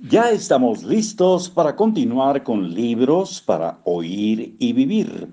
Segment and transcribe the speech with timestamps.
[0.00, 5.26] Ya estamos listos para continuar con libros para oír y vivir,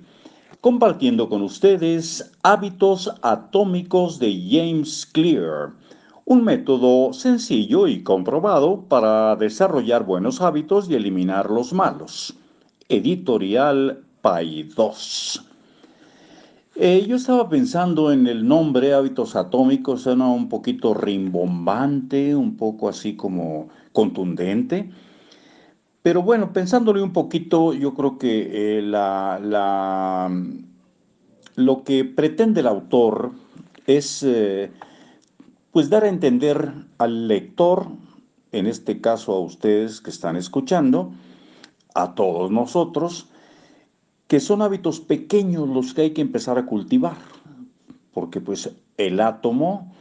[0.60, 5.70] compartiendo con ustedes hábitos atómicos de James Clear,
[6.26, 12.36] un método sencillo y comprobado para desarrollar buenos hábitos y eliminar los malos.
[12.90, 15.55] Editorial 2.
[16.78, 22.90] Eh, yo estaba pensando en el nombre hábitos atómicos, suena un poquito rimbombante, un poco
[22.90, 24.92] así como contundente.
[26.02, 28.82] Pero bueno, pensándole un poquito, yo creo que eh,
[31.56, 33.32] lo que pretende el autor
[33.88, 34.70] es eh,
[35.72, 37.88] pues dar a entender al lector,
[38.52, 41.14] en este caso a ustedes que están escuchando,
[41.94, 43.30] a todos nosotros,
[44.28, 47.18] que son hábitos pequeños los que hay que empezar a cultivar,
[48.14, 49.94] porque pues el átomo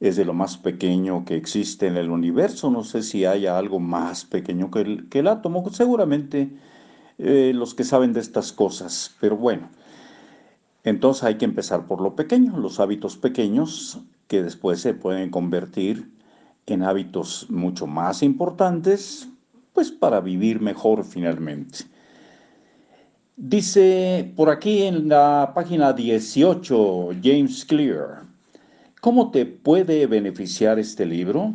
[0.00, 3.80] es de lo más pequeño que existe en el universo, no sé si haya algo
[3.80, 6.50] más pequeño que el, que el átomo, seguramente
[7.18, 9.68] eh, los que saben de estas cosas, pero bueno,
[10.84, 16.10] entonces hay que empezar por lo pequeño, los hábitos pequeños que después se pueden convertir
[16.66, 19.28] en hábitos mucho más importantes,
[19.72, 21.95] pues para vivir mejor finalmente.
[23.38, 28.22] Dice por aquí en la página 18, James Clear,
[29.02, 31.52] ¿cómo te puede beneficiar este libro?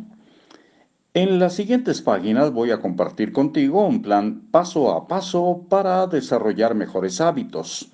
[1.12, 6.76] En las siguientes páginas voy a compartir contigo un plan paso a paso para desarrollar
[6.76, 7.90] mejores hábitos,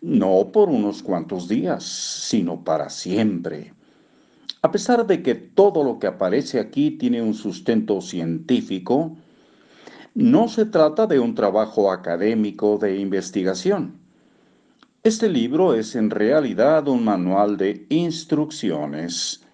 [0.00, 3.74] no por unos cuantos días, sino para siempre.
[4.62, 9.16] A pesar de que todo lo que aparece aquí tiene un sustento científico,
[10.16, 14.00] no se trata de un trabajo académico de investigación.
[15.02, 19.44] Este libro es en realidad un manual de instrucciones.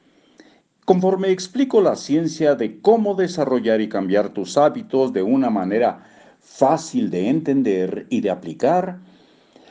[0.85, 6.05] Conforme explico la ciencia de cómo desarrollar y cambiar tus hábitos de una manera
[6.39, 9.01] fácil de entender y de aplicar,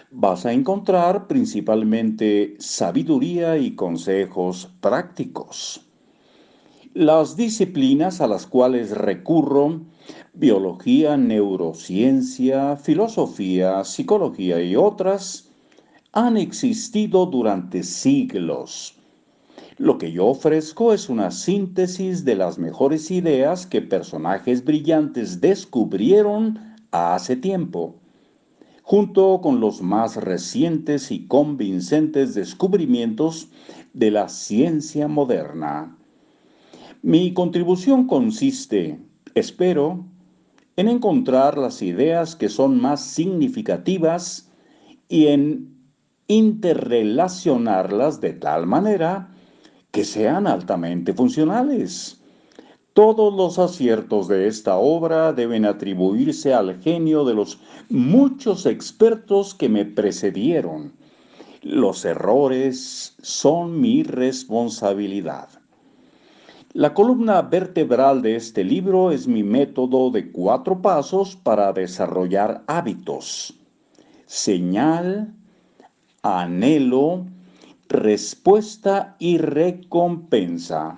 [0.09, 5.89] vas a encontrar principalmente sabiduría y consejos prácticos.
[6.93, 9.79] Las disciplinas a las cuales recurro
[10.33, 15.49] biología, neurociencia, filosofía, psicología y otras,
[16.11, 18.97] han existido durante siglos.
[19.77, 26.59] Lo que yo ofrezco es una síntesis de las mejores ideas que personajes brillantes descubrieron
[26.91, 27.95] hace tiempo,
[28.83, 33.47] junto con los más recientes y convincentes descubrimientos
[33.93, 35.97] de la ciencia moderna.
[37.04, 39.00] Mi contribución consiste,
[39.34, 40.06] espero,
[40.76, 44.52] en encontrar las ideas que son más significativas
[45.10, 45.76] y en
[46.28, 49.34] interrelacionarlas de tal manera
[49.89, 52.22] que sean altamente funcionales.
[52.94, 59.70] Todos los aciertos de esta obra deben atribuirse al genio de los muchos expertos que
[59.70, 60.94] me precedieron.
[61.64, 65.61] Los errores son mi responsabilidad.
[66.73, 73.59] La columna vertebral de este libro es mi método de cuatro pasos para desarrollar hábitos.
[74.26, 75.33] Señal,
[76.23, 77.26] anhelo,
[77.89, 80.98] respuesta y recompensa.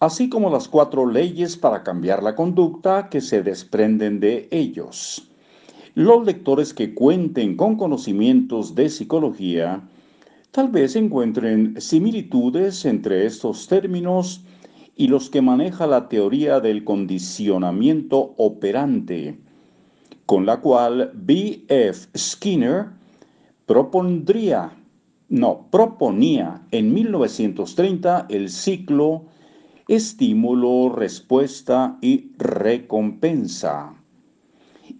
[0.00, 5.30] Así como las cuatro leyes para cambiar la conducta que se desprenden de ellos.
[5.94, 9.88] Los lectores que cuenten con conocimientos de psicología
[10.50, 14.42] tal vez encuentren similitudes entre estos términos
[14.98, 19.38] y los que maneja la teoría del condicionamiento operante,
[20.26, 22.08] con la cual B.F.
[22.18, 22.86] Skinner
[23.64, 24.72] propondría,
[25.28, 29.26] no, proponía en 1930 el ciclo
[29.86, 33.94] estímulo, respuesta y recompensa,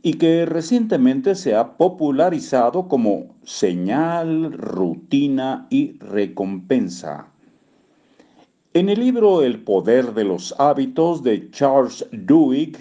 [0.02, 7.32] y que recientemente se ha popularizado como señal, rutina y recompensa.
[8.74, 12.76] En el libro El poder de los hábitos de Charles Duhigg,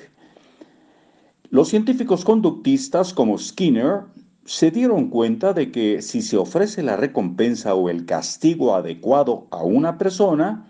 [1.49, 4.01] los científicos conductistas como Skinner
[4.43, 9.63] se dieron cuenta de que si se ofrece la recompensa o el castigo adecuado a
[9.63, 10.67] una persona,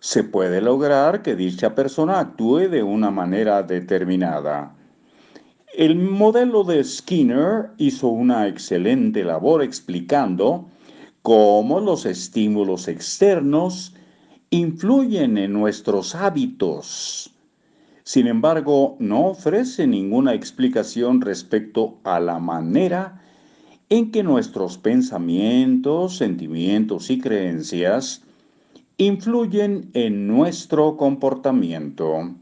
[0.00, 4.74] se puede lograr que dicha persona actúe de una manera determinada.
[5.74, 10.64] El modelo de Skinner hizo una excelente labor explicando
[11.20, 13.94] cómo los estímulos externos
[14.50, 17.30] influyen en nuestros hábitos.
[18.02, 23.22] Sin embargo, no ofrece ninguna explicación respecto a la manera
[23.88, 28.22] en que nuestros pensamientos, sentimientos y creencias
[28.96, 32.34] influyen en nuestro comportamiento.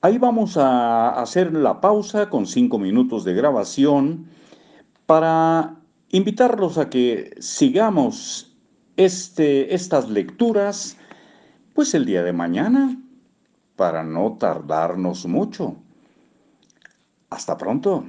[0.00, 4.26] Ahí vamos a hacer la pausa con cinco minutos de grabación
[5.06, 5.76] para
[6.10, 8.55] invitarlos a que sigamos
[8.96, 10.96] este, estas lecturas,
[11.74, 12.96] pues el día de mañana,
[13.76, 15.76] para no tardarnos mucho.
[17.30, 18.04] Hasta pronto.